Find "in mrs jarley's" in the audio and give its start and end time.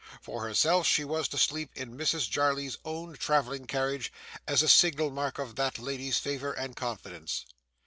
1.75-2.75